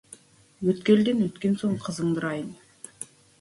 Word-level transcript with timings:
Өткелден 0.71 1.21
өткен 1.25 1.59
соң, 1.65 1.77
қызыңды 1.85 2.23
ұрайын. 2.23 2.49